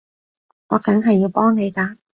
[0.69, 1.97] 我梗係要幫你㗎